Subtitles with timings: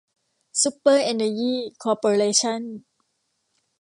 [0.61, 2.61] ซุปเปอร์ เอนเนอร์ยี คอร์เปอเรชั่น